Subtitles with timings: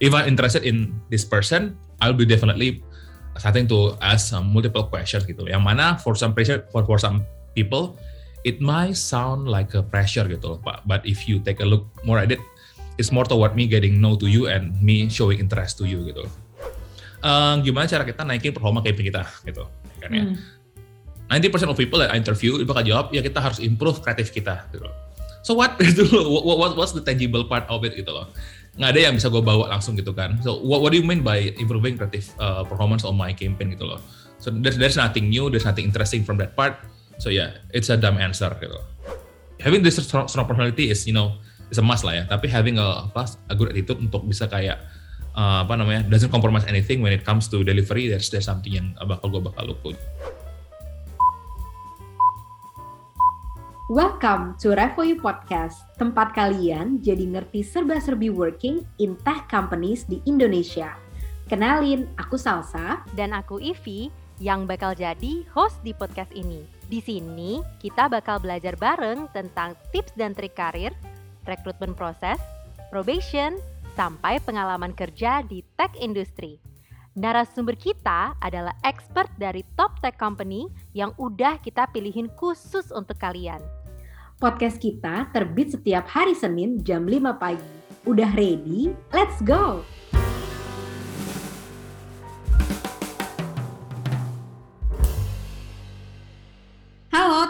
[0.00, 2.84] if I'm interested in this person, I'll be definitely
[3.36, 5.48] starting to ask some multiple questions gitu.
[5.48, 7.24] Yang mana for some pressure for for some
[7.56, 7.96] people
[8.46, 10.86] it might sound like a pressure gitu loh Pak.
[10.86, 12.38] But if you take a look more at it,
[12.94, 16.30] it's more toward me getting know to you and me showing interest to you gitu.
[17.26, 19.66] Uh, gimana cara kita naikin performa campaign kita gitu
[19.98, 20.24] kan ya.
[20.30, 20.38] Hmm.
[21.26, 24.70] 90% of people that I interview itu bakal jawab ya kita harus improve kreatif kita
[24.70, 24.94] gitu loh.
[25.42, 28.30] So what gitu loh, what, what, what's the tangible part of it gitu loh.
[28.76, 30.36] Nggak ada yang bisa gue bawa langsung gitu kan.
[30.44, 33.88] So what, what do you mean by improving creative uh, performance on my campaign gitu
[33.88, 34.00] loh.
[34.36, 36.76] So there's, there's nothing new, there's nothing interesting from that part
[37.18, 38.76] So yeah, it's a dumb answer gitu.
[39.60, 41.40] Having this strong, strong personality is you know
[41.72, 42.24] is a must lah ya.
[42.28, 44.76] Tapi having a apa a good attitude untuk bisa kayak
[45.32, 48.12] uh, apa namanya doesn't compromise anything when it comes to delivery.
[48.12, 49.96] There's there's something yang bakal gue bakal lupa.
[53.86, 60.98] Welcome to Revoyu Podcast, tempat kalian jadi ngerti serba-serbi working in tech companies di Indonesia.
[61.46, 63.06] Kenalin, aku Salsa.
[63.14, 64.10] Dan aku Ivi,
[64.42, 66.66] yang bakal jadi host di podcast ini.
[66.90, 70.90] Di sini kita bakal belajar bareng tentang tips dan trik karir,
[71.46, 72.42] rekrutmen proses,
[72.90, 73.54] probation,
[73.94, 76.58] sampai pengalaman kerja di tech industry.
[77.16, 83.64] Narasumber kita adalah expert dari top tech company yang udah kita pilihin khusus untuk kalian.
[84.36, 87.72] Podcast kita terbit setiap hari Senin jam 5 pagi.
[88.04, 88.92] Udah ready?
[89.16, 89.80] Let's go!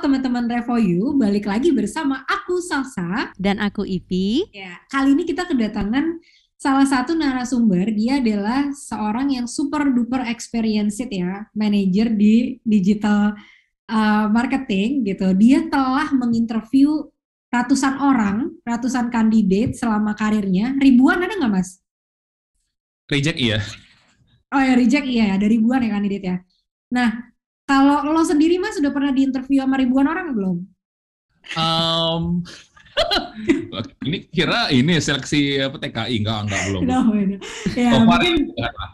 [0.06, 4.44] teman-teman Revoyu, balik lagi bersama aku Salsa dan aku Ipi.
[4.54, 6.20] Ya, kali ini kita kedatangan
[6.56, 7.92] salah satu narasumber.
[7.92, 13.36] Dia adalah seorang yang super duper experienced ya, manager di digital
[13.88, 15.32] uh, marketing gitu.
[15.36, 17.08] Dia telah menginterview
[17.52, 20.74] ratusan orang, ratusan kandidat selama karirnya.
[20.76, 21.80] Ribuan ada nggak mas?
[23.06, 23.62] Reject iya.
[24.50, 26.36] Oh ya reject iya, ada ribuan ya kandidat ya.
[26.90, 27.10] Nah,
[27.66, 30.56] kalau lo sendiri mas sudah pernah diinterview sama ribuan orang belum?
[31.54, 32.42] Um,
[34.08, 36.80] ini kira ini seleksi apa TKI enggak enggak belum.
[36.88, 37.36] No, no.
[37.76, 38.34] Ya, oh, mungkin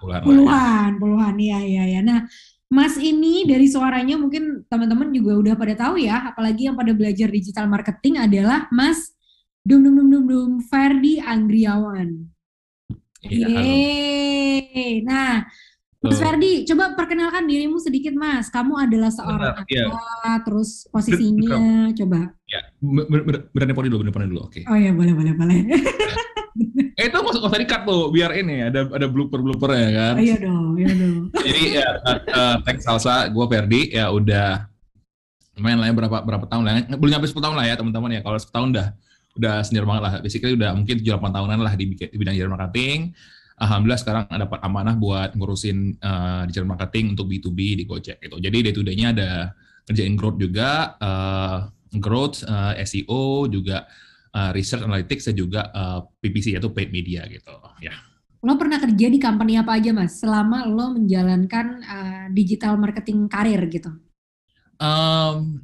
[0.03, 2.01] puluhan, puluhan, puluhan, ya ya ya.
[2.03, 2.27] Nah,
[2.73, 7.29] Mas ini dari suaranya mungkin teman-teman juga udah pada tahu ya, apalagi yang pada belajar
[7.29, 9.13] digital marketing adalah Mas
[9.63, 12.33] Dum Dum Dum Dum Dum Ferdi Anggriawan.
[13.23, 15.47] Iya, Nah,
[16.03, 18.51] Mas Ferdi, coba perkenalkan dirimu sedikit Mas.
[18.51, 19.87] Kamu adalah seorang apa, ya.
[20.43, 22.35] terus posisinya, coba.
[22.83, 23.05] Ya,
[23.55, 24.59] berani poni dulu, berani poni dulu, oke.
[24.59, 24.63] Okay.
[24.67, 25.61] Oh ya, boleh, boleh, boleh.
[26.99, 30.15] eh itu masuk tadi cut tuh, biar ini ada ada blooper blooper ya kan.
[30.19, 31.19] Oh, iya dong, iya dong.
[31.47, 34.67] Jadi ya, uh, thanks Salsa, gue Ferdi ya udah
[35.57, 36.97] lumayan lah ya berapa berapa tahun lah, ya.
[36.99, 38.21] belum nyampe 10 tahun lah ya teman-teman ya.
[38.27, 38.87] Kalau 10 tahun udah
[39.33, 40.13] udah senior banget lah.
[40.21, 43.15] Basically udah mungkin 7 8 tahunan lah di, di bidang digital marketing
[43.63, 48.37] alhamdulillah sekarang dapat amanah buat ngurusin uh, digital marketing untuk B2B di Gojek gitu.
[48.43, 49.31] Jadi day to day-nya ada
[49.87, 53.89] kerjain growth juga, uh, growth, uh, SEO juga
[54.33, 57.93] uh, research analytics dan juga uh, PPC yaitu paid media gitu ya.
[58.43, 63.63] Lo pernah kerja di company apa aja mas selama lo menjalankan uh, digital marketing karir
[63.71, 63.93] gitu?
[64.83, 65.63] Um,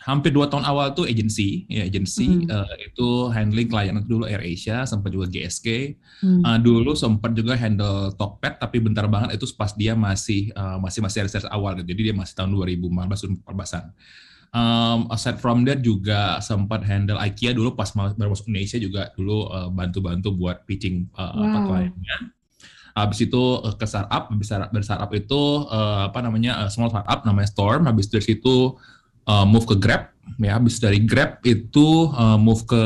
[0.00, 2.48] hampir dua tahun awal tuh agency ya agency hmm.
[2.48, 6.40] uh, itu handling klien dulu Air Asia sempat juga GSK hmm.
[6.40, 11.04] uh, dulu sempat juga handle Tokped tapi bentar banget itu pas dia masih uh, masih
[11.04, 13.84] masih research awal gitu jadi dia masih tahun 2015 2014an
[14.54, 19.50] um, aside from that juga sempat handle IKEA dulu pas baru masuk Indonesia juga dulu
[19.74, 21.44] bantu-bantu uh, buat pitching uh, wow.
[21.46, 22.18] apa kliennya.
[22.90, 27.22] Habis itu uh, ke startup habis startup, startup itu uh, apa namanya uh, small startup
[27.22, 27.86] namanya Storm.
[27.86, 28.74] Habis dari situ
[29.26, 30.10] uh, move ke Grab.
[30.38, 32.82] Ya habis dari Grab itu uh, move ke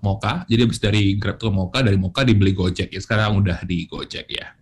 [0.00, 2.92] Moka jadi habis dari Grab ke Moka dari Moka dibeli Gojek.
[2.92, 4.52] Ya sekarang udah di Gojek ya.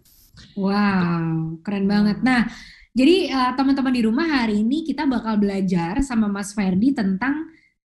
[0.55, 2.23] Wow keren banget.
[2.23, 2.47] Nah
[2.95, 7.51] jadi uh, teman-teman di rumah hari ini kita bakal belajar sama Mas Ferdi tentang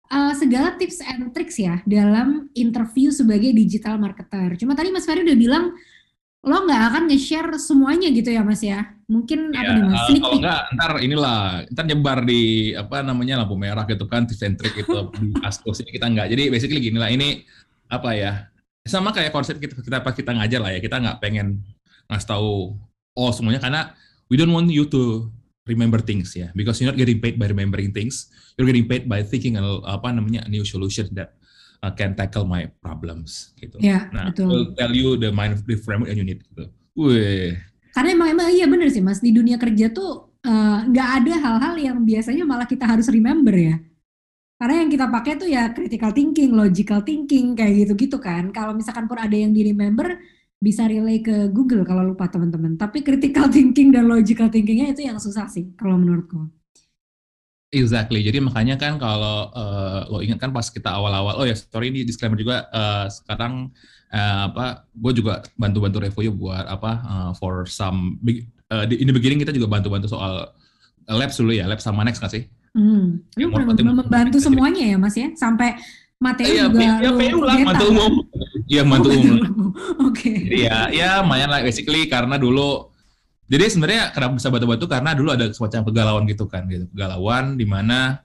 [0.09, 4.57] uh, segala tips and tricks ya dalam interview sebagai digital marketer.
[4.57, 5.65] Cuma tadi Mas Ferdi udah bilang
[6.47, 8.89] lo nggak akan nge-share semuanya gitu ya mas ya?
[9.05, 10.01] Mungkin ya, apa nih mas?
[10.01, 11.39] uh, kalau nggak ntar inilah
[11.77, 15.91] ntar nyebar di apa namanya lampu merah gitu kan tips and trick itu di ini
[15.93, 16.27] kita nggak.
[16.33, 17.45] Jadi basically gini lah ini
[17.93, 18.33] apa ya
[18.89, 21.61] sama kayak konsep kita kita pas kita ngajar lah ya kita nggak pengen
[22.09, 22.79] ngasih tahu
[23.13, 23.93] oh semuanya karena
[24.29, 25.31] we don't want you to
[25.67, 29.21] remember things ya because you're not getting paid by remembering things you're getting paid by
[29.21, 31.37] thinking apa namanya new solution that
[31.83, 33.77] uh, can tackle my problems gitu.
[33.83, 34.49] Ya, nah, betul.
[34.49, 36.65] will tell you the mind the framework yang you need gitu.
[36.97, 37.57] Wih.
[37.93, 41.33] Karena emang emang iya bener sih mas di dunia kerja tuh uh, nggak uh, ada
[41.41, 43.77] hal-hal yang biasanya malah kita harus remember ya.
[44.57, 48.49] Karena yang kita pakai tuh ya critical thinking, logical thinking kayak gitu-gitu kan.
[48.57, 50.17] Kalau misalkan pun ada yang di remember,
[50.67, 52.75] bisa relay ke Google kalau lupa teman-teman.
[52.75, 56.51] Tapi critical thinking dan logical thinkingnya itu yang susah sih kalau menurutku.
[57.71, 58.27] Exactly.
[58.27, 62.03] Jadi makanya kan kalau uh, lo ingat kan pas kita awal-awal, oh ya sorry ini
[62.03, 63.71] disclaimer juga uh, sekarang
[64.11, 68.19] uh, apa, gue juga bantu-bantu review buat apa uh, for some
[68.71, 70.51] uh, di, in the beginning kita juga bantu-bantu soal
[71.07, 72.45] lab dulu ya, lab sama next nggak sih?
[72.75, 73.23] Hmm.
[73.35, 75.79] Lu membantu semuanya ya mas ya, sampai
[76.17, 78.13] materi iya, juga ya, lu PU lah, mantu umum.
[78.67, 79.39] Iya, oh, umum.
[80.09, 80.33] Oke.
[80.33, 82.89] Iya, ya lumayan lah basically karena dulu
[83.47, 84.91] jadi sebenarnya kenapa bisa batu-batu?
[84.91, 86.91] Karena dulu ada semacam kegalauan gitu kan gitu.
[86.91, 88.19] Kegalauan di mana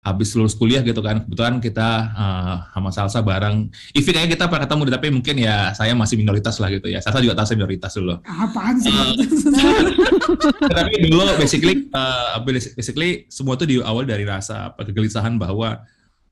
[0.00, 3.66] habis lulus kuliah gitu kan kebetulan kita uh, sama Salsa bareng.
[3.92, 7.02] Ivi kayaknya kita pernah ketemu tapi mungkin ya saya masih minoritas lah gitu ya.
[7.02, 8.14] Salsa juga tahu saya minoritas dulu.
[8.22, 8.94] Apaan sih?
[8.94, 12.38] Uh, tapi dulu basically uh,
[12.78, 15.82] basically semua itu diawal dari rasa kegelisahan bahwa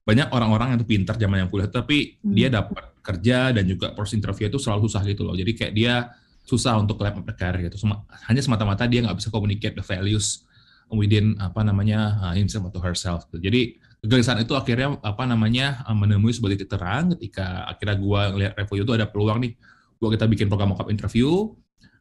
[0.08, 2.32] banyak orang-orang yang tuh pintar zaman yang kuliah tapi hmm.
[2.32, 6.08] dia dapat kerja dan juga proses interview itu selalu susah gitu loh jadi kayak dia
[6.48, 7.76] susah untuk lab career gitu.
[8.24, 10.48] hanya semata-mata dia nggak bisa communicate the values
[10.88, 13.28] within apa namanya uh, himself atau herself.
[13.28, 13.52] Gitu.
[13.52, 13.60] Jadi
[14.00, 18.88] kegelisahan itu akhirnya apa namanya uh, menemui sebuah titik terang ketika akhirnya gue ngeliat review
[18.88, 19.52] itu ada peluang nih,
[20.00, 21.52] gua kita bikin program mock interview,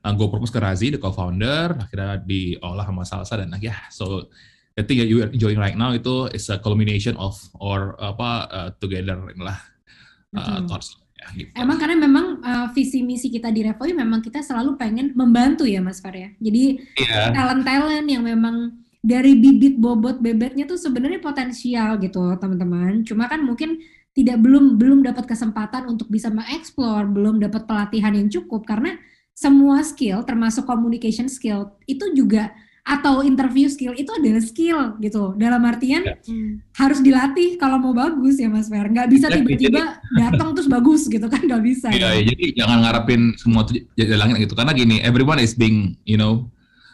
[0.07, 3.80] uh, gue propose ke Razi, the co-founder, akhirnya diolah sama Salsa dan ya yeah,
[4.77, 8.29] so I think you are enjoying right now itu is a culmination of or apa
[8.53, 9.57] uh, together lah
[10.38, 10.94] uh, thoughts
[11.33, 11.50] gitu.
[11.57, 15.81] Emang karena memang uh, visi misi kita di Revoy memang kita selalu pengen membantu ya
[15.81, 16.29] Mas Far ya.
[16.38, 17.33] Jadi yeah.
[17.33, 23.01] talent-talent yang memang dari bibit bobot bebeknya tuh sebenarnya potensial gitu teman-teman.
[23.01, 23.81] Cuma kan mungkin
[24.13, 28.97] tidak belum belum dapat kesempatan untuk bisa mengeksplor, belum dapat pelatihan yang cukup karena
[29.38, 32.50] semua skill termasuk communication skill itu juga
[32.87, 35.35] atau interview skill itu adalah skill gitu.
[35.35, 36.15] Dalam artian ya.
[36.79, 38.87] harus dilatih kalau mau bagus ya Mas Fer.
[38.87, 41.43] Nggak bisa tiba-tiba datang terus bagus gitu kan.
[41.43, 42.23] Nggak bisa ya, ya.
[42.31, 43.67] jadi jangan ngarapin semua
[43.99, 44.55] jadi langit gitu.
[44.55, 46.47] Karena gini everyone is being you know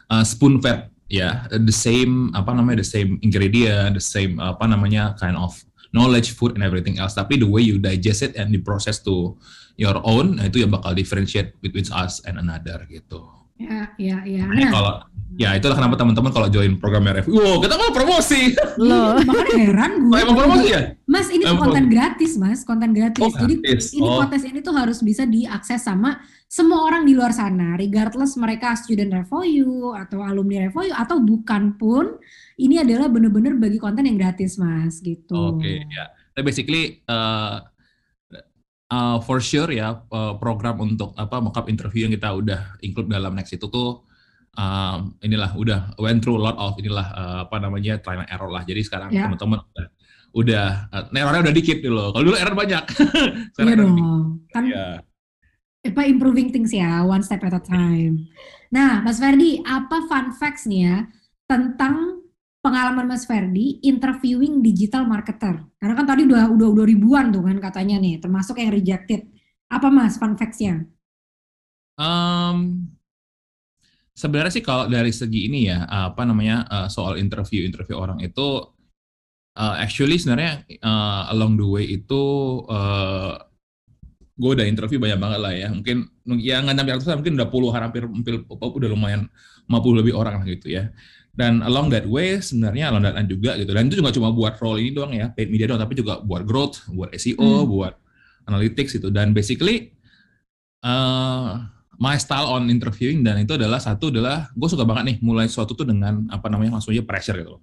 [0.09, 1.45] uh, spoon fed ya.
[1.45, 5.53] Yeah, the same apa namanya the same ingredient the same apa namanya kind of
[5.93, 7.13] knowledge food and everything else.
[7.13, 9.37] Tapi the way you digest it and the process to
[9.77, 14.45] your own nah itu yang bakal differentiate between us and another gitu ya ya ya
[14.49, 14.93] nah, kalau
[15.33, 18.53] Ya itulah kenapa teman-teman kalau join program review, wow kita mau promosi.
[18.77, 20.17] Loh, makanya heran gue.
[20.21, 20.93] Emang promosi ya?
[21.09, 23.17] Mas ini oh, konten gratis mas, konten gratis.
[23.17, 23.97] Oh, Jadi gratis.
[23.97, 24.21] ini oh.
[24.21, 29.09] konten ini tuh harus bisa diakses sama semua orang di luar sana, regardless mereka student
[29.09, 32.13] review atau alumni review atau bukan pun,
[32.61, 35.33] ini adalah bener-bener bagi konten yang gratis mas, gitu.
[35.33, 36.13] Oke, okay, ya.
[36.37, 36.45] Yeah.
[36.45, 37.57] basically uh,
[38.93, 43.33] uh, for sure ya uh, program untuk apa mockup interview yang kita udah include dalam
[43.33, 44.05] next itu tuh
[44.57, 48.49] um, inilah udah went through a lot of inilah uh, apa namanya trial and error
[48.49, 48.63] lah.
[48.65, 49.25] Jadi sekarang yeah.
[49.25, 49.87] teman-teman udah,
[50.33, 52.13] udah uh, errornya udah dikit dulu.
[52.13, 52.83] Kalau dulu error banyak.
[53.61, 53.95] iya dong.
[54.53, 55.01] Kan ya.
[55.83, 58.31] apa improving things ya, one step at a time.
[58.71, 60.97] Nah, Mas Ferdi, apa fun facts nih ya
[61.43, 62.22] tentang
[62.63, 65.59] pengalaman Mas Ferdi interviewing digital marketer?
[65.75, 69.27] Karena kan tadi udah udah udah ribuan tuh kan katanya nih, termasuk yang rejected.
[69.67, 70.87] Apa Mas fun facts-nya?
[71.99, 72.87] Um,
[74.15, 78.61] sebenarnya sih kalau dari segi ini ya apa namanya uh, soal interview interview orang itu
[79.57, 82.21] uh, actually sebenarnya uh, along the way itu
[82.69, 83.37] uh,
[84.33, 86.09] gue udah interview banyak banget lah ya mungkin
[86.41, 89.29] ya nggak sampai ratusan mungkin udah puluhan hampir hampir udah lumayan
[89.69, 90.89] 50 lebih orang lah gitu ya
[91.33, 93.73] dan along that way sebenarnya along that line juga gitu.
[93.73, 96.45] Dan itu juga cuma buat role ini doang ya paid media doang tapi juga buat
[96.45, 97.69] growth buat SEO hmm.
[97.69, 97.93] buat
[98.45, 99.97] analytics itu dan basically
[100.85, 101.65] uh,
[101.97, 105.73] my style on interviewing dan itu adalah satu adalah gue suka banget nih mulai suatu
[105.73, 107.61] tuh dengan apa namanya langsung aja pressure gitu loh.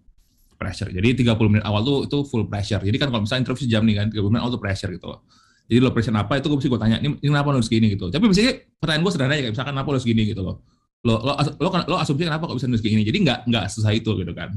[0.60, 0.92] Pressure.
[0.92, 2.84] Jadi 30 menit awal tuh itu full pressure.
[2.84, 5.22] Jadi kan kalau misalnya interview jam nih kan 30 menit awal tuh pressure gitu loh.
[5.70, 6.96] Jadi lo pressure apa itu gue mesti gue tanya?
[6.98, 9.88] Ini, ini kenapa lo segini gitu tapi biasanya pertanyaan gue sederhana aja kayak misalkan kenapa
[9.94, 10.56] lo segini gitu loh
[11.00, 13.04] lo lo lo, lo asumsi kenapa kok bisa nulis kayak gini?
[13.09, 14.52] Jadi nggak nggak susah itu gitu kan.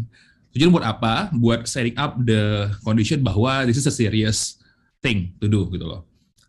[0.54, 1.34] Tujuan buat apa?
[1.34, 4.60] Buat setting up the condition bahwa this is a serious
[5.00, 6.04] thing to do gitu loh.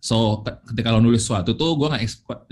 [0.05, 2.03] So ketika lo nulis sesuatu tuh gue nggak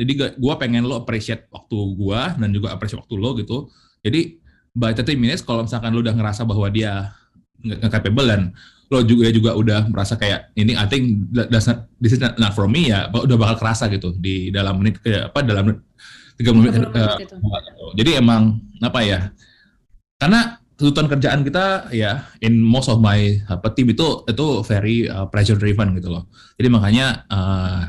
[0.01, 3.69] jadi gue pengen lo appreciate waktu gue dan juga appreciate waktu lo gitu.
[4.01, 4.41] Jadi
[4.73, 7.13] by 30 minutes kalau misalkan lo udah ngerasa bahwa dia
[7.61, 8.43] nggak capable dan
[8.89, 12.53] lo juga juga udah merasa kayak ini I think that's not, this is not, not
[12.53, 15.81] for me ya udah bakal kerasa gitu di dalam menit apa dalam
[16.43, 17.15] tiga menit, menit uh,
[17.95, 19.31] jadi emang apa ya
[20.19, 25.31] karena tuntutan kerjaan kita ya in most of my apa tim itu itu very uh,
[25.31, 26.27] pressure driven gitu loh.
[26.59, 27.87] Jadi makanya uh,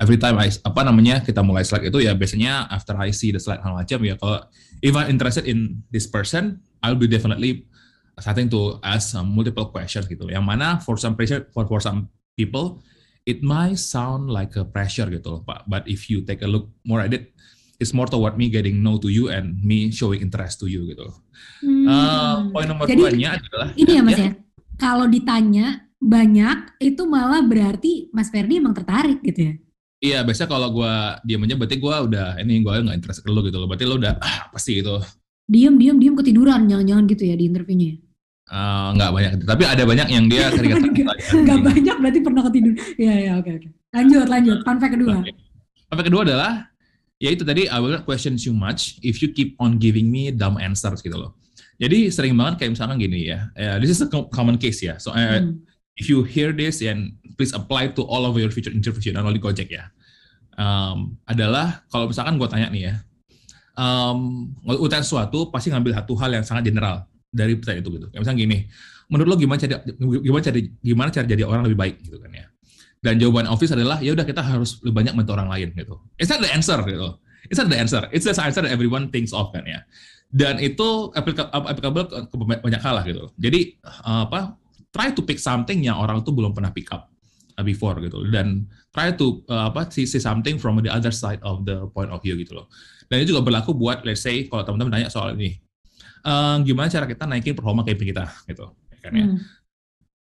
[0.00, 3.42] every time I, apa namanya kita mulai Slack itu ya biasanya after I see the
[3.42, 4.40] slide hal macam ya kalau
[4.80, 7.68] if I'm interested in this person, I'll be definitely
[8.16, 10.32] starting to ask some multiple questions gitu.
[10.32, 12.08] Yang mana for some pressure for for some
[12.40, 12.80] people
[13.28, 15.68] it might sound like a pressure gitu loh Pak.
[15.68, 17.36] But if you take a look more at it,
[17.78, 21.06] it's more toward me getting know to you and me showing interest to you gitu.
[21.62, 21.86] Hmm.
[21.86, 24.30] Uh, poin nomor dua nya adalah ini ya Mas ya.
[24.30, 24.32] ya
[24.78, 29.54] kalau ditanya banyak itu malah berarti Mas Ferdi emang tertarik gitu ya.
[29.98, 30.94] Iya, biasanya kalau gue
[31.26, 33.66] diam aja berarti gue udah ini gue nggak interest ke lo gitu loh.
[33.66, 35.02] Berarti lo udah ah, pasti gitu.
[35.50, 37.98] Diam, diam, diam ketiduran jangan-jangan gitu ya di interviewnya.
[38.48, 40.94] Uh, nggak banyak, tapi ada banyak yang dia keringetan.
[41.44, 42.72] nggak banyak berarti pernah ketidur.
[42.96, 43.68] Iya, iya, oke, oke.
[43.92, 44.58] Lanjut, lanjut.
[44.62, 45.14] Fun fact kedua.
[45.20, 45.34] Okay.
[45.90, 46.52] Fun fact kedua adalah,
[47.18, 50.30] ya itu tadi, I will not question you much if you keep on giving me
[50.30, 51.34] dumb answers gitu loh.
[51.78, 54.98] Jadi sering banget kayak misalkan gini ya, yeah, this is a common case ya.
[54.98, 55.62] So uh, hmm.
[55.94, 59.38] if you hear this and please apply to all of your future interview, not only
[59.38, 59.86] Gojek ya.
[60.58, 62.94] Um, adalah kalau misalkan gue tanya nih ya,
[63.78, 68.06] um, utang sesuatu pasti ngambil satu hal yang sangat general dari pertanyaan itu gitu.
[68.10, 68.58] Kayak misalnya gini,
[69.06, 72.47] menurut lo gimana cara gimana cara gimana cara jadi orang lebih baik gitu kan ya.
[72.98, 76.02] Dan jawaban office adalah ya udah kita harus lebih banyak mentor orang lain gitu.
[76.18, 77.18] It's not the answer gitu.
[77.46, 78.02] It's not the answer.
[78.10, 79.86] It's the answer that everyone thinks of kan ya.
[80.28, 83.30] Dan itu applicable ke banyak hal lah gitu.
[83.38, 84.58] Jadi apa?
[84.88, 87.12] Try to pick something yang orang tuh belum pernah pick up
[87.66, 91.66] before gitu dan try to uh, apa see, see something from the other side of
[91.66, 92.70] the point of view gitu loh.
[93.08, 95.58] Dan itu juga berlaku buat let's say kalau teman-teman nanya soal ini
[96.22, 99.26] uh, gimana cara kita naikin performa campaign kita gitu ya kan ya.
[99.26, 99.38] Hmm.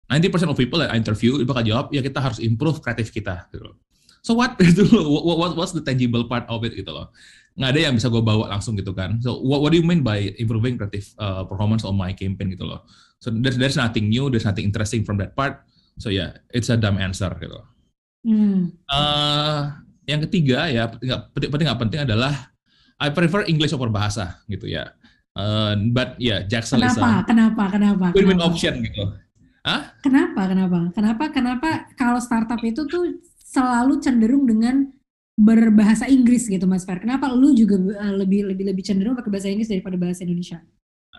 [0.06, 3.70] 90% of people that I interview bakal jawab ya kita harus improve kreatif kita gitu
[3.70, 3.76] loh.
[4.22, 7.10] So what itu what, what what's the tangible part of it gitu loh.
[7.58, 9.18] Nggak ada yang bisa gue bawa langsung gitu kan.
[9.22, 12.66] So what, what do you mean by improving creative uh, performance on my campaign gitu
[12.66, 12.86] loh.
[13.18, 15.64] So there's, there's nothing new, there's nothing interesting from that part.
[15.96, 17.60] So yeah, it's a dumb answer gitu.
[18.26, 18.74] Hmm.
[18.90, 19.72] Uh,
[20.06, 22.54] yang ketiga ya nggak penting nggak penting adalah
[22.96, 24.94] I prefer English over bahasa gitu ya.
[25.36, 26.96] Uh, but ya yeah, Jackson kenapa?
[26.96, 29.04] is a kenapa kenapa win-win option gitu.
[29.66, 29.98] Hah?
[29.98, 31.68] Kenapa kenapa kenapa kenapa
[31.98, 34.86] kalau startup itu tuh selalu cenderung dengan
[35.34, 37.02] berbahasa Inggris gitu Mas Fer.
[37.02, 40.62] Kenapa lu juga eh, lebih lebih lebih cenderung pakai bahasa Inggris daripada bahasa Indonesia?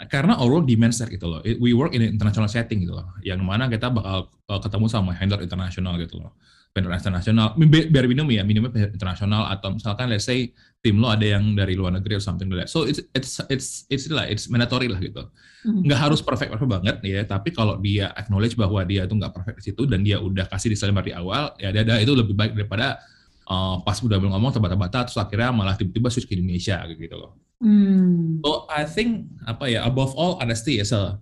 [0.08, 1.42] Karena work demands gitu loh.
[1.44, 3.18] We work in an international setting gitu loh.
[3.26, 6.38] Yang mana kita bakal uh, ketemu sama handler internasional gitu loh
[6.78, 10.54] vendor internasional, biar minum ya, minumnya internasional atau misalkan let's say
[10.86, 12.70] tim lo ada yang dari luar negeri atau something like that.
[12.70, 15.26] So it's it's it's it's lah, it's mandatory lah gitu.
[15.66, 15.90] Mm-hmm.
[15.90, 19.58] Nggak harus perfect perfect banget ya, tapi kalau dia acknowledge bahwa dia itu nggak perfect
[19.58, 23.02] di situ dan dia udah kasih disclaimer di awal, ya ada itu lebih baik daripada
[23.50, 27.34] uh, pas udah belum ngomong terbata-bata terus akhirnya malah tiba-tiba switch ke Indonesia gitu loh.
[27.58, 28.46] Mm.
[28.46, 31.18] So I think apa ya above all honesty is a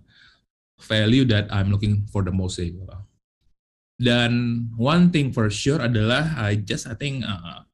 [0.84, 3.05] value that I'm looking for the most gitu loh.
[3.96, 7.64] Dan one thing for sure adalah I just I think uh,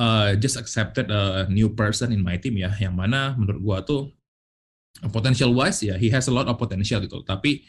[0.00, 4.08] uh, just accepted a new person in my team ya, yang mana menurut gua tuh
[5.12, 7.20] potential wise ya, he has a lot of potential gitu.
[7.28, 7.62] Tapi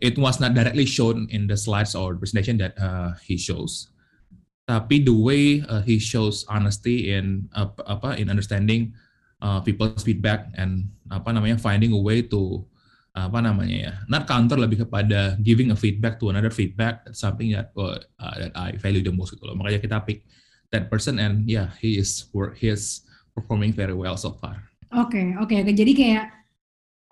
[0.00, 3.92] it was not directly shown in the slides or presentation that uh, he shows.
[4.64, 8.96] Tapi the way uh, he shows honesty in uh, apa in understanding
[9.44, 12.64] uh, people's feedback and apa namanya finding a way to
[13.14, 17.70] apa namanya ya not counter lebih kepada giving a feedback to another feedback something that
[17.78, 19.54] uh, that I value the most gitu loh.
[19.54, 20.26] Makanya kita pick
[20.74, 23.06] that person and yeah he is work he is
[23.38, 24.66] performing very well so far.
[24.90, 25.54] Oke okay, oke.
[25.54, 26.24] Okay, jadi kayak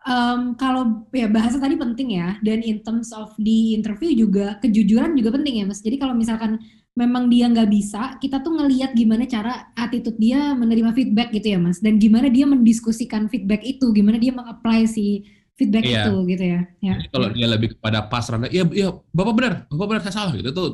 [0.02, 2.34] um, kalau ya bahasa tadi penting ya.
[2.42, 5.82] Dan in terms of di interview juga kejujuran juga penting ya mas.
[5.86, 6.58] Jadi kalau misalkan
[6.98, 11.58] memang dia nggak bisa kita tuh ngelihat gimana cara attitude dia menerima feedback gitu ya
[11.62, 11.78] mas.
[11.78, 15.22] Dan gimana dia mendiskusikan feedback itu gimana dia mengapply si
[15.56, 16.08] feedback iya.
[16.08, 16.60] itu gitu ya.
[16.80, 16.94] ya.
[16.98, 20.50] Jadi kalau dia lebih kepada pasrah, ya, ya bapak benar, bapak benar saya salah gitu
[20.52, 20.70] tuh.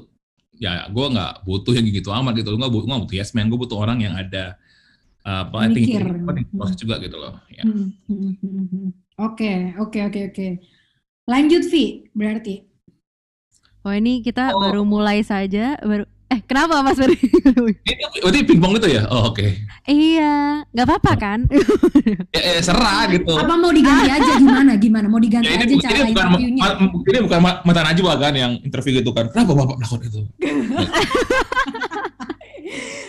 [0.58, 2.50] Ya, gue nggak butuh yang gitu amat gitu.
[2.50, 3.46] Gue nggak butuh, butuh yes man.
[3.46, 4.58] Gue butuh orang yang ada
[5.22, 6.02] apa, Mikir.
[6.50, 7.36] proses juga gitu loh.
[7.52, 7.62] Ya.
[7.62, 8.88] Hmm, hmm, hmm,
[9.22, 10.46] oke, oke, oke, oke.
[11.28, 12.64] Lanjut Vi, berarti.
[13.86, 14.60] Oh ini kita oh.
[14.64, 17.16] baru mulai saja, baru Eh, kenapa Mas Ferry?
[18.28, 19.08] Ini pingpong itu ya?
[19.08, 19.40] Oh, oke.
[19.40, 19.64] Okay.
[19.88, 21.48] Iya, nggak apa-apa kan?
[22.36, 23.32] ya, ya, serah gitu.
[23.32, 24.76] Apa mau diganti aja gimana?
[24.76, 25.08] Gimana?
[25.08, 26.60] Mau diganti ya, ini, aja ini cara bukan, interviewnya?
[26.60, 29.32] Ma, ini bukan mata Najwa kan yang interview gitu kan.
[29.32, 30.20] Kenapa Bapak melakukan itu?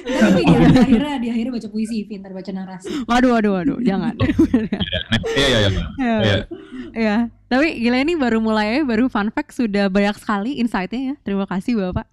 [0.09, 3.03] Tapi di akhirnya di akhirnya baca puisi, pintar baca narasi.
[3.03, 4.15] Waduh, waduh, waduh, jangan.
[5.35, 5.83] Iya, iya, iya.
[5.99, 6.37] Iya.
[6.95, 7.17] Iya.
[7.51, 11.15] Tapi gila ini baru mulai, baru fun fact sudah banyak sekali insight-nya ya.
[11.27, 12.07] Terima kasih Bapak.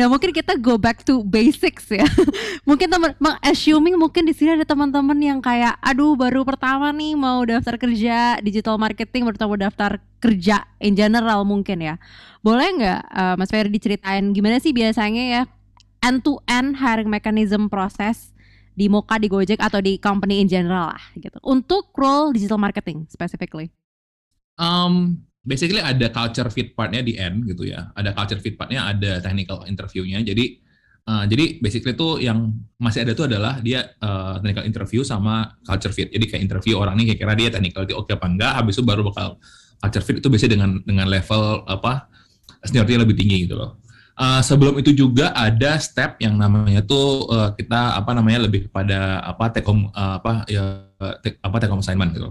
[0.00, 2.08] Nah mungkin kita go back to basics ya.
[2.68, 3.12] mungkin teman,
[3.44, 8.40] assuming mungkin di sini ada teman-teman yang kayak, aduh baru pertama nih mau daftar kerja
[8.40, 12.00] digital marketing, baru tahu daftar kerja in general mungkin ya.
[12.40, 15.42] Boleh nggak uh, Mas Ferry diceritain gimana sih biasanya ya
[16.00, 18.32] end to end hiring mechanism proses
[18.72, 21.36] di Moka, di Gojek atau di company in general lah gitu.
[21.44, 23.68] Untuk role digital marketing specifically.
[24.56, 27.88] Um, basically ada culture fit partnya di end gitu ya.
[27.96, 30.20] Ada culture fit partnya, ada technical interviewnya.
[30.20, 30.60] Jadi
[31.08, 35.92] uh, jadi basically tuh yang masih ada tuh adalah dia uh, technical interview sama culture
[35.92, 36.12] fit.
[36.12, 39.02] Jadi kayak interview orang nih kira-kira dia technical oke okay apa enggak, habis itu baru
[39.08, 39.40] bakal
[39.80, 42.08] culture fit itu biasanya dengan dengan level apa
[42.64, 43.80] seniority lebih tinggi gitu loh.
[44.20, 49.24] Uh, sebelum itu juga ada step yang namanya tuh uh, kita apa namanya lebih kepada
[49.24, 50.84] apa take home uh, apa ya
[51.24, 52.28] take, apa take home assignment gitu.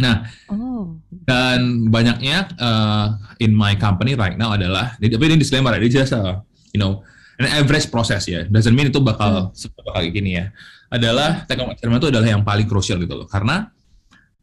[0.00, 0.96] Nah, oh.
[1.28, 3.12] dan banyaknya uh,
[3.44, 6.40] in my company right now adalah, tapi ini disclaimer, ini just uh,
[6.72, 7.04] you know
[7.36, 9.68] an average process ya, doesn't mean itu bakal hmm.
[9.76, 10.48] bakal kayak gini ya.
[10.88, 13.68] Adalah take home assignment itu adalah yang paling krusial gitu loh, karena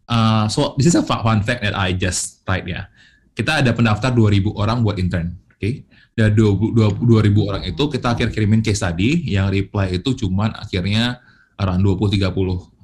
[0.05, 2.85] uh, so this is a fun fact that I just write ya.
[3.33, 5.57] Kita ada pendaftar 2000 orang buat intern, oke?
[5.57, 5.89] Okay?
[6.13, 6.99] Dan 2000
[7.41, 11.23] orang itu kita akhir kirimin case tadi, yang reply itu cuman akhirnya
[11.57, 12.35] around 20-30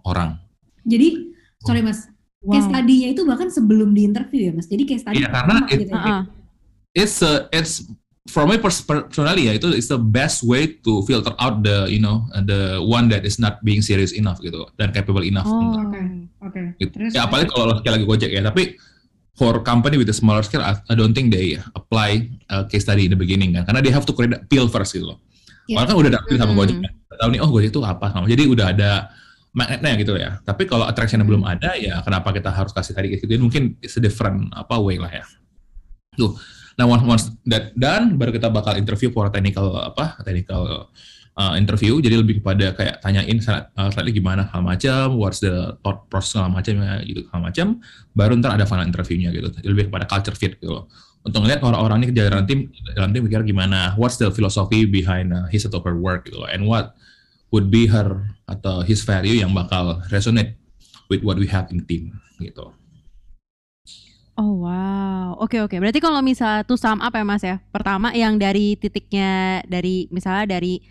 [0.08, 0.40] orang.
[0.88, 2.15] Jadi, sorry mas,
[2.46, 2.54] Wow.
[2.54, 4.70] Case study-nya itu bahkan sebelum di interview ya Mas.
[4.70, 6.22] Jadi case study Iya, karena it, gitu ya.
[6.94, 7.82] it's a, it's
[8.30, 12.26] for me personally ya itu is the best way to filter out the you know
[12.50, 15.46] the one that is not being serious enough gitu dan capable enough.
[15.46, 15.94] Oh, oke.
[15.94, 16.02] Oke.
[16.50, 16.66] Okay.
[16.82, 17.14] Gitu.
[17.14, 18.78] Ya apalagi kalau sekali lagi Gojek ya, tapi
[19.38, 23.12] for company with a smaller scale I, don't think they apply uh, case study in
[23.14, 25.20] the beginning kan karena they have to create a feel first gitu loh.
[25.70, 25.82] Yeah.
[25.82, 26.92] Orang kan udah dapet sama Gojek kan.
[27.16, 28.26] Tahu nih oh Gojek itu apa sama.
[28.26, 28.92] Jadi udah ada
[29.56, 30.38] magnetnya gitu ya.
[30.44, 33.96] Tapi kalau attraction yang belum ada ya kenapa kita harus kasih tadi gitu mungkin it's
[33.96, 35.24] a different apa way lah ya.
[36.20, 36.36] Tuh.
[36.76, 40.92] Nah once, once that done baru kita bakal interview for technical apa technical
[41.40, 42.04] uh, interview.
[42.04, 46.52] Jadi lebih kepada kayak tanyain uh, slightly gimana hal macam what's the thought process hal
[46.52, 47.80] macam gitu hal macam
[48.12, 49.48] baru ntar ada final interviewnya gitu.
[49.56, 50.86] Jadi lebih kepada culture fit gitu loh.
[51.26, 55.32] Untuk ngeliat orang-orang ini kerja dalam tim dalam tim pikir gimana what's the philosophy behind
[55.32, 56.50] uh, his atau her work gitu loh.
[56.52, 56.92] And what
[57.50, 60.58] would be her atau his value yang bakal resonate
[61.10, 62.74] with what we have in team gitu.
[64.36, 65.72] Oh wow, oke okay, oke.
[65.72, 65.80] Okay.
[65.80, 67.64] Berarti kalau misalnya tuh sum up ya mas ya.
[67.72, 70.84] Pertama yang dari titiknya dari misalnya dari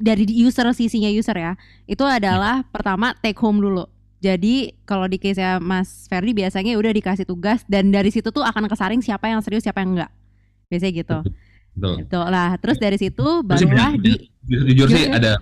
[0.00, 1.52] dari user sisinya user ya,
[1.84, 2.72] itu adalah hmm.
[2.72, 3.84] pertama take home dulu.
[4.20, 8.44] Jadi kalau di case ya Mas Ferdi biasanya udah dikasih tugas dan dari situ tuh
[8.44, 10.12] akan kesaring siapa yang serius siapa yang enggak.
[10.72, 11.18] Biasanya gitu.
[11.76, 11.94] Betul.
[12.04, 12.24] Betul.
[12.28, 15.40] Lah, terus dari situ barulah di jujur sih ada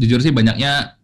[0.00, 0.98] jujur sih banyaknya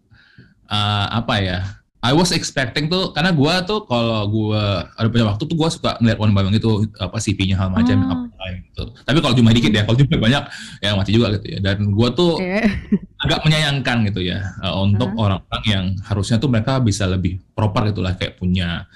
[0.66, 1.58] uh, apa ya
[2.00, 4.64] I was expecting tuh karena gue tuh kalau gue
[4.96, 7.92] ada punya waktu tuh gue suka ngeliat one by one itu apa CV-nya hal macam
[8.08, 8.24] oh.
[8.24, 8.84] apa gitu.
[9.04, 10.42] Tapi kalau cuma dikit ya, kalau cuma banyak
[10.80, 11.58] ya mati juga gitu ya.
[11.60, 12.64] Dan gue tuh okay.
[13.28, 18.00] agak menyayangkan gitu ya uh, untuk orang-orang yang harusnya tuh mereka bisa lebih proper gitu
[18.00, 18.88] lah kayak punya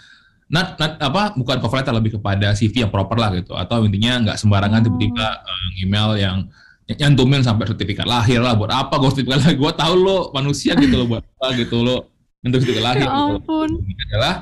[0.48, 4.32] not, not apa bukan cover letter lebih kepada CV yang proper lah gitu atau intinya
[4.32, 4.84] nggak sembarangan oh.
[4.88, 6.36] tiba-tiba uh, email yang
[6.84, 11.00] nyantumin sampai sertifikat lahir lah buat apa gue sertifikat lahir gue tahu lo manusia gitu
[11.00, 12.12] lo buat apa gitu lo
[12.44, 13.24] untuk sertifikat lahir ya gitu.
[13.40, 13.70] ampun.
[13.80, 14.02] Gitu.
[14.12, 14.34] adalah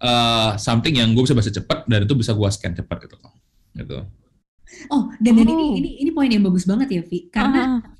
[0.00, 3.16] uh, something yang gue bisa baca cepat dan itu bisa gue scan cepat gitu
[3.76, 3.98] gitu
[4.88, 5.44] oh dan, oh.
[5.44, 7.96] ini ini ini poin yang bagus banget ya Vi karena uh.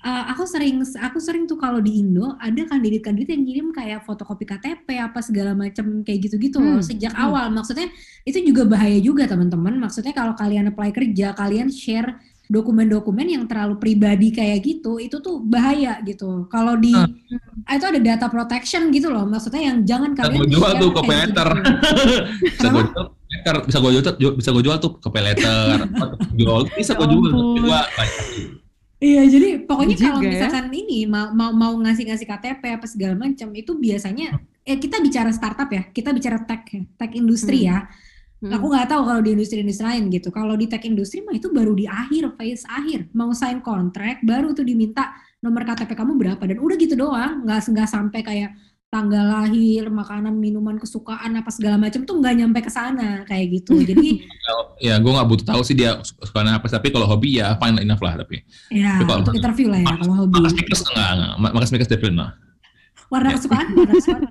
[0.00, 4.48] Uh, aku sering aku sering tuh kalau di Indo ada kandidat-kandidat yang ngirim kayak fotokopi
[4.48, 6.72] KTP apa segala macam kayak gitu-gitu hmm.
[6.72, 7.20] loh sejak hmm.
[7.28, 7.92] awal maksudnya
[8.24, 12.16] itu juga bahaya juga teman-teman maksudnya kalau kalian apply kerja kalian share
[12.50, 16.50] dokumen-dokumen yang terlalu pribadi kayak gitu itu tuh bahaya gitu.
[16.50, 17.70] Kalau di hmm.
[17.70, 21.48] itu ada data protection gitu loh, maksudnya yang jangan kalian bisa jual tuh ke peleter.
[22.58, 23.06] bisa gue jual
[23.70, 25.86] bisa gue jual bisa gue jual tuh ke peleter.
[26.34, 27.30] jual bisa gue jual
[27.62, 27.86] juga.
[29.00, 30.28] Iya, jadi pokoknya kalau ya.
[30.28, 30.76] misalkan ya?
[30.76, 35.72] ini mau mau, mau ngasih-ngasih KTP apa segala macam itu biasanya eh kita bicara startup
[35.72, 37.68] ya, kita bicara tech ya, tech industri hmm.
[37.72, 37.78] ya
[38.40, 38.56] Hmm.
[38.56, 40.32] Aku nggak tahu kalau di industri-industri lain gitu.
[40.32, 43.12] Kalau di tech industri mah itu baru di akhir, phase akhir.
[43.12, 45.12] Mau sign kontrak, baru tuh diminta
[45.44, 46.42] nomor KTP kamu berapa.
[46.48, 47.44] Dan udah gitu doang.
[47.44, 48.50] Nggak, nggak sampai kayak
[48.88, 53.76] tanggal lahir, makanan, minuman kesukaan apa segala macam tuh nggak nyampe ke sana kayak gitu.
[53.76, 54.24] Jadi
[54.80, 58.00] ya gue nggak butuh tahu sih dia suka apa, tapi kalau hobi ya fine enough
[58.00, 58.40] lah tapi.
[58.72, 60.34] Ya, tapi kalau untuk interview lah ya kalau hobi.
[60.40, 61.32] Makas mikes enggak, enggak.
[61.54, 62.30] Makas mikes depan lah.
[63.12, 64.24] Warna kesukaan, warna kesukaan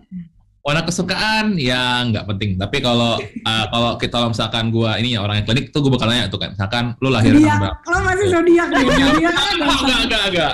[0.60, 2.60] warna kesukaan ya nggak penting.
[2.60, 6.12] Tapi kalau uh, kalau kita misalkan gue ini ya orang yang klinik tuh gue bakal
[6.12, 9.34] nanya tuh kan misalkan lu lahir tanggal berapa lo masih zodiak nih zodiak.
[9.60, 10.54] Enggak enggak enggak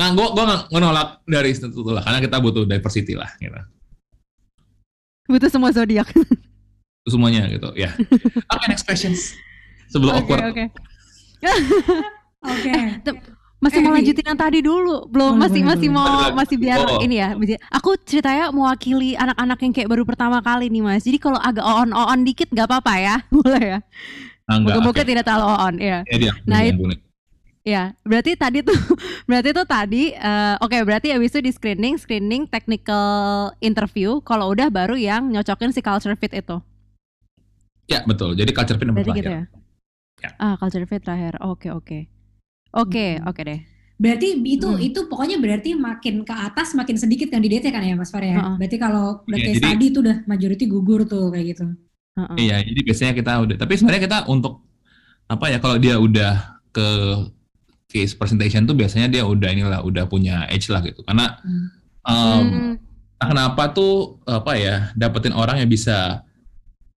[0.00, 3.60] nah gue gue nggak nolak dari itu lah karena kita butuh diversity lah gitu.
[5.30, 6.08] Butuh semua zodiak.
[7.06, 7.92] Semuanya gitu ya.
[8.52, 9.34] Oke okay, next questions
[9.88, 10.42] sebelum okay, awkward.
[10.52, 10.64] oke.
[12.40, 12.72] Oke
[13.60, 17.04] masih eh, mau lanjutin yang tadi dulu belum masih masih mau masih biar oh.
[17.04, 17.36] ini ya
[17.68, 21.92] aku ceritanya mewakili anak-anak yang kayak baru pertama kali nih mas jadi kalau agak on
[21.92, 23.78] on dikit nggak apa-apa ya boleh ya
[24.48, 25.06] moga-moga okay.
[25.06, 26.96] tidak terlalu on ya, ya dia, nah itu
[27.60, 28.72] Ya, berarti tadi tuh,
[29.28, 34.16] berarti tuh tadi, uh, oke, okay, berarti abis itu di screening, screening technical interview.
[34.24, 36.56] Kalau udah baru yang nyocokin si culture fit itu.
[37.84, 38.32] Ya betul.
[38.32, 39.44] Jadi culture fit nomor Berarti gitu ya?
[40.24, 40.30] Ya.
[40.40, 41.36] Ah, culture fit terakhir.
[41.44, 42.08] Oke, oke.
[42.72, 43.26] Oke, Hmm.
[43.26, 43.60] oke deh.
[44.00, 44.80] Berarti itu Hmm.
[44.80, 48.38] itu pokoknya berarti makin ke atas makin sedikit kandidatnya kan ya Mas Far ya.
[48.38, 48.54] Heeh.
[48.56, 51.64] Berarti kalau udah Iya, kayak jadi- tadi itu udah majority gugur tuh kayak gitu.
[52.16, 52.36] Heeh.
[52.40, 53.56] Iya, jadi biasanya kita udah.
[53.60, 54.64] Tapi sebenarnya kita untuk
[55.26, 55.58] apa ya?
[55.60, 56.32] Kalau dia udah
[56.70, 56.88] ke
[57.86, 61.02] case presentation tuh biasanya dia udah inilah udah punya edge lah gitu.
[61.02, 61.66] Karena Hmm.
[62.06, 62.74] um, Hmm.
[63.20, 66.24] Nah, kenapa tuh apa ya dapetin orang yang bisa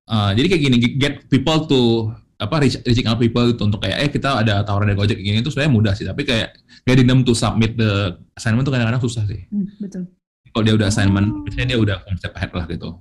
[0.06, 3.98] uh, jadi kayak gini get people to apa reach, reaching out people itu untuk kayak
[3.98, 6.52] eh kita ada tawaran dari Gojek gini itu sebenarnya mudah sih tapi kayak
[6.82, 7.92] getting them to submit the
[8.32, 10.10] assignment tuh kadang-kadang susah sih Hmm, betul.
[10.48, 11.42] kalau dia udah assignment Oh.
[11.42, 12.98] biasanya dia udah one step ahead lah gitu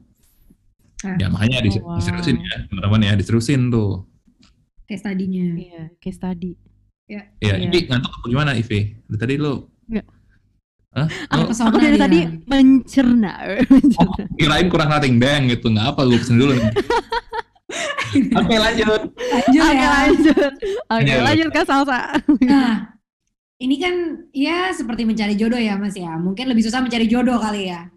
[1.01, 1.17] Ah.
[1.17, 1.97] ya makanya Oh, wow.
[1.97, 4.05] diserusin ya teman-teman ya diserusin tuh
[4.83, 5.55] Case tadinya.
[5.55, 6.51] Iya, case study.
[7.05, 7.55] ya Iya.
[7.65, 8.51] jadi ngantuk apa gimana
[9.01, 10.05] dari tadi lu Nggak.
[10.91, 11.07] Hah?
[11.33, 12.03] Lu pesona Aku dari dia?
[12.03, 13.31] tadi mencerna.
[13.97, 16.51] oh, kirain kurang rating deng gitu nggak apa gue pesen dulu.
[18.11, 19.01] Oke lanjut.
[19.15, 19.89] Lanjut Oke, ya.
[19.89, 20.51] lanjut.
[20.91, 21.21] Oke, Lanjut.
[21.23, 21.99] lanjut ke salsa.
[22.43, 22.71] Nah,
[23.61, 23.95] ini kan
[24.35, 26.17] ya seperti mencari jodoh ya Mas ya.
[26.17, 27.87] Mungkin lebih susah mencari jodoh kali ya.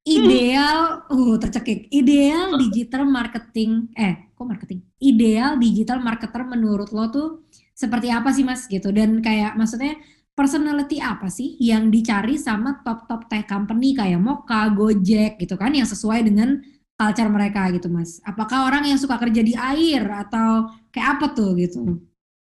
[0.00, 1.92] Ideal, uh tercekik.
[1.92, 4.80] Ideal digital marketing, eh kok marketing?
[4.96, 7.28] Ideal digital marketer menurut lo tuh
[7.76, 8.88] seperti apa sih Mas gitu?
[8.96, 10.00] Dan kayak maksudnya
[10.32, 15.84] personality apa sih yang dicari sama top-top tech company kayak Moka, Gojek gitu kan yang
[15.84, 16.64] sesuai dengan
[17.00, 18.20] culture mereka gitu Mas.
[18.28, 21.96] Apakah orang yang suka kerja di air atau kayak apa tuh gitu?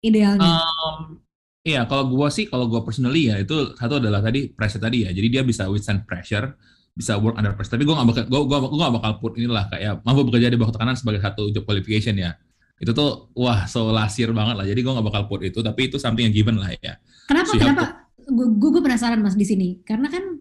[0.02, 0.66] Idealnya.
[0.66, 1.22] Um,
[1.60, 5.12] Iya, kalau gua sih, kalau gua personally ya itu satu adalah tadi pressure tadi ya.
[5.12, 6.56] Jadi dia bisa withstand pressure,
[6.96, 7.76] bisa work under pressure.
[7.76, 10.58] Tapi gua nggak bakal, gua, gua, gua nggak bakal put inilah kayak mampu bekerja di
[10.58, 12.34] bawah tekanan sebagai satu job qualification ya.
[12.80, 14.66] Itu tuh wah so lasir banget lah.
[14.66, 15.60] Jadi gua nggak bakal put itu.
[15.60, 16.96] Tapi itu something yang given lah ya.
[17.28, 17.52] Kenapa?
[17.52, 17.86] So kenapa?
[18.30, 19.84] Gue gue penasaran mas di sini.
[19.84, 20.40] Karena kan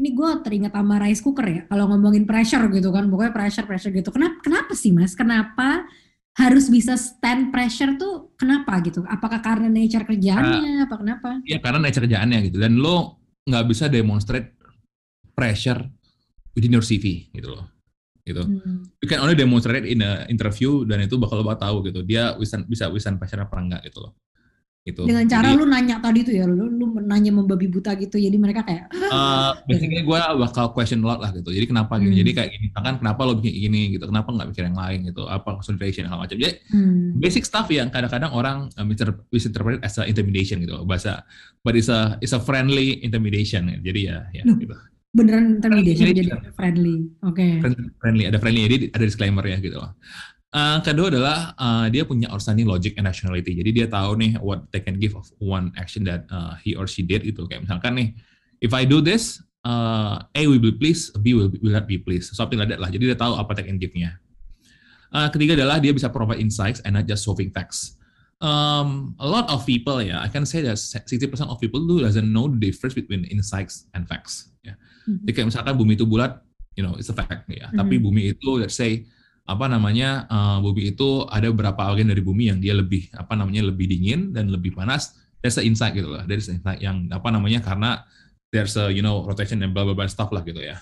[0.00, 1.62] ini gue teringat sama rice cooker ya.
[1.68, 4.08] Kalau ngomongin pressure gitu kan, pokoknya pressure pressure gitu.
[4.08, 4.40] Kenapa?
[4.40, 5.12] Kenapa sih mas?
[5.12, 5.84] Kenapa
[6.40, 8.32] harus bisa stand pressure tuh?
[8.40, 9.04] Kenapa gitu?
[9.04, 10.88] Apakah karena nature kerjaannya?
[10.88, 11.28] apa kenapa?
[11.44, 12.56] Ya karena nature kerjaannya gitu.
[12.56, 14.56] Dan lo nggak bisa demonstrate
[15.36, 15.84] pressure
[16.56, 17.68] within your CV gitu loh.
[18.24, 18.40] Gitu.
[18.40, 18.88] Hmm.
[19.04, 22.00] You can only demonstrate in a interview dan itu bakal lo tahu gitu.
[22.00, 24.16] Dia withstand, bisa withstand pressure apa enggak gitu loh.
[24.80, 25.04] Gitu.
[25.04, 28.16] Dengan cara Jadi- lu nanya tadi tuh ya, lu, lu nanya membabi buta gitu.
[28.16, 31.52] Jadi mereka kayak, Uh, basically gue bakal question a lot lah gitu.
[31.52, 32.16] Jadi kenapa gini?
[32.16, 32.20] Hmm.
[32.24, 34.08] Jadi kayak gini, kan kenapa lo bikin gini gitu?
[34.08, 35.28] Kenapa nggak mikir yang lain gitu?
[35.28, 36.32] Apa consideration hal macam?
[36.32, 41.28] Jadi hmm, basic stuff yang kadang-kadang orang uh, misinter- misinterpret as a intimidation gitu bahasa.
[41.60, 43.68] But it's a it's a friendly intimidation.
[43.84, 44.56] Jadi ya ya Loh.
[44.56, 44.72] gitu.
[45.10, 47.10] beneran intermediation jadi friendly.
[47.26, 47.58] Oke.
[47.58, 49.90] Friend- friendly ada friendly jadi ada disclaimer ya gitu loh.
[50.50, 53.54] Uh, kedua adalah uh, dia punya outstanding logic and rationality.
[53.54, 56.90] Jadi dia tahu nih what they can give of one action that uh, he or
[56.90, 57.46] she did itu.
[57.46, 58.08] Kayak misalkan nih,
[58.58, 62.34] if I do this, uh, A will be pleased, B will, will not be pleased.
[62.34, 62.90] Something like that lah.
[62.90, 64.18] Jadi dia tahu apa take and give-nya.
[65.14, 67.98] Uh, ketiga adalah dia bisa provide insights and not just solving facts.
[68.42, 72.26] Um, a lot of people ya, I can say that 60% of people do doesn't
[72.26, 74.50] know the difference between insights and facts.
[74.66, 74.74] Ya.
[75.06, 75.26] Mhm.
[75.26, 76.42] Jadi kayak misalkan bumi itu bulat,
[76.74, 77.70] you know, it's a fact ya.
[77.70, 78.02] Tapi Mhm.
[78.02, 79.06] bumi itu, let's say,
[79.50, 83.66] apa namanya, uh, bumi itu ada beberapa bagian dari bumi yang dia lebih, apa namanya,
[83.66, 85.18] lebih dingin dan lebih panas.
[85.42, 86.22] That's the insight gitu lah.
[86.22, 88.06] That's the insight yang apa namanya karena
[88.54, 90.78] there's a you know rotation and blah blah blah stuff lah gitu ya.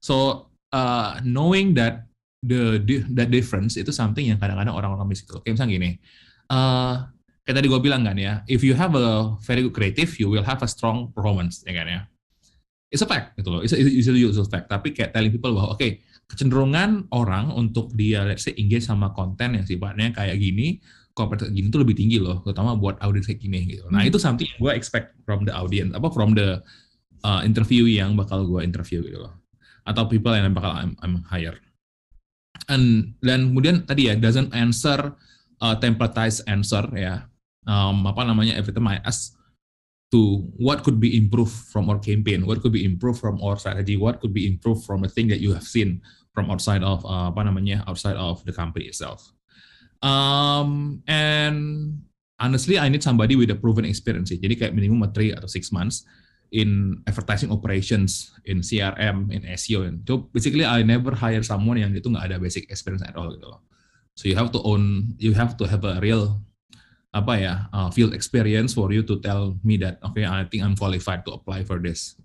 [0.00, 2.08] So uh, knowing that
[2.40, 2.78] the
[3.18, 5.42] that difference itu something yang kadang-kadang orang-orang miss gitu.
[5.42, 5.90] Kayak misalnya gini,
[6.54, 7.10] uh,
[7.42, 10.46] kayak tadi gue bilang kan ya, if you have a very good creative, you will
[10.46, 12.00] have a strong performance, ya kan ya.
[12.88, 14.70] It's a fact gitu loh, it's a, it's a fact.
[14.70, 19.56] Tapi kayak telling people bahwa oke, kecenderungan orang untuk dia let's say engage sama konten
[19.56, 20.76] yang sifatnya kayak gini,
[21.16, 23.88] compare gini tuh lebih tinggi loh, terutama buat audience kayak gini gitu.
[23.88, 24.10] Nah Hmm.
[24.12, 26.60] itu something yang gue expect from the audience, apa from the
[27.24, 29.34] uh, interview yang bakal gue interview gitu loh,
[29.88, 31.56] atau people yang bakal I'm, I'm hire.
[32.68, 35.16] And dan kemudian tadi ya doesn't answer
[35.64, 37.24] uh, templatized answer ya,
[37.64, 39.37] um, apa namanya every time I ask
[40.10, 43.96] to what could be improved from our campaign, what could be improved from our strategy,
[43.96, 46.00] what could be improved from the thing that you have seen
[46.32, 49.32] from outside of uh, apa namanya outside of the company itself.
[50.00, 52.00] Um, and
[52.40, 54.30] honestly, I need somebody with a proven experience.
[54.30, 56.08] Jadi kayak minimum three atau six months
[56.54, 59.84] in advertising operations, in CRM, in SEO.
[60.08, 63.44] So basically, I never hire someone yang itu nggak ada basic experience at all gitu
[63.44, 63.60] loh.
[64.16, 66.40] So you have to own, you have to have a real
[67.08, 70.76] apa ya uh, field experience for you to tell me that okay, I think I'm
[70.76, 72.18] qualified to apply for this.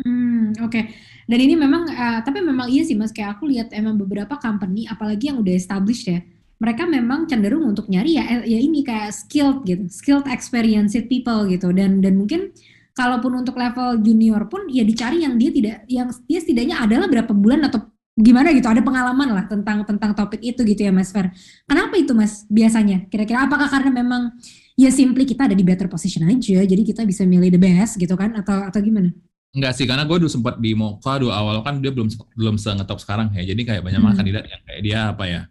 [0.00, 0.80] Hmm, oke.
[1.28, 4.88] Dan ini memang, eh, tapi memang iya sih mas, kayak aku lihat emang beberapa company,
[4.88, 6.24] apalagi yang udah established ya,
[6.56, 11.44] mereka memang cenderung untuk nyari ya, eh, ya ini kayak skilled gitu, skilled experienced people
[11.48, 11.68] gitu.
[11.76, 12.56] Dan dan mungkin
[12.96, 17.32] kalaupun untuk level junior pun ya dicari yang dia tidak, yang dia setidaknya adalah berapa
[17.36, 17.84] bulan atau
[18.20, 21.32] gimana gitu ada pengalaman lah tentang tentang topik itu gitu ya Mas Fer.
[21.64, 23.08] Kenapa itu Mas biasanya?
[23.08, 24.36] Kira-kira apakah karena memang
[24.76, 28.14] ya simply kita ada di better position aja jadi kita bisa milih the best gitu
[28.14, 29.10] kan atau atau gimana?
[29.50, 32.06] Enggak sih, karena gue dulu sempat di Moka dulu awal kan dia belum
[32.38, 33.42] belum sengetop sekarang ya.
[33.42, 34.14] Jadi kayak banyak hmm.
[34.14, 35.42] kandidat yang kayak dia apa ya?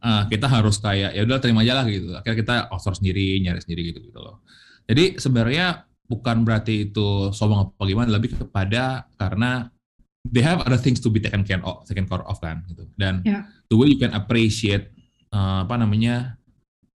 [0.00, 2.12] Uh, kita harus kayak ya udah terima aja lah gitu.
[2.12, 4.44] Akhirnya kita outsource sendiri, nyari sendiri gitu gitu loh.
[4.84, 9.72] Jadi sebenarnya bukan berarti itu sombong apa gimana, lebih kepada karena
[10.28, 12.84] they have other things to be taken care of, taken care of kan gitu.
[13.00, 13.48] Dan yeah.
[13.72, 14.92] the way you can appreciate
[15.32, 16.36] uh, apa namanya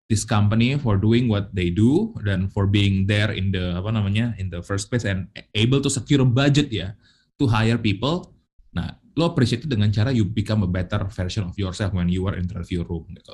[0.06, 4.38] this company for doing what they do dan for being there in the apa namanya
[4.38, 5.26] in the first place and
[5.58, 6.94] able to secure a budget ya
[7.42, 8.30] to hire people.
[8.76, 12.22] Nah, lo appreciate itu dengan cara you become a better version of yourself when you
[12.30, 13.34] are in interview room gitu.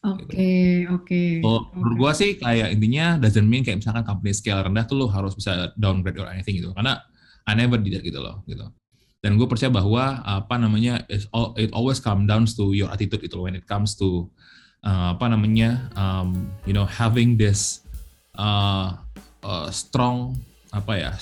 [0.00, 1.04] Oke, okay, oke.
[1.04, 1.76] Okay, so, okay.
[1.76, 5.36] menurut gua sih kayak intinya doesn't mean kayak misalkan company scale rendah tuh lo harus
[5.36, 6.72] bisa downgrade or anything gitu.
[6.72, 7.04] Karena
[7.46, 8.66] I never did that gitu loh gitu.
[9.20, 11.04] Dan gue percaya bahwa apa namanya
[11.36, 14.24] all, it always come down to your attitude itu when it comes to
[14.80, 17.84] uh, apa namanya um, you know having this
[18.40, 18.96] uh,
[19.44, 20.40] uh, strong
[20.72, 21.12] apa ya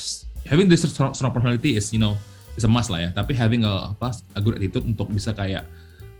[0.47, 2.15] having this strong, strong personality is you know
[2.55, 3.11] is a must lah ya.
[3.15, 5.67] Tapi having a apa a good attitude untuk bisa kayak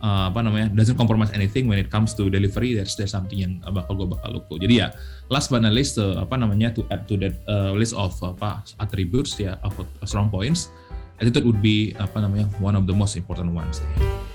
[0.03, 3.53] uh, apa namanya doesn't compromise anything when it comes to delivery there's there's something yang
[3.73, 4.89] bakal gue bakal lupa jadi ya
[5.31, 8.63] last but not least uh, apa namanya to add to that uh, list of apa
[8.79, 9.75] attributes ya of
[10.07, 10.71] strong points
[11.19, 13.83] attitude would be apa namanya one of the most important ones.
[13.83, 14.28] Ya.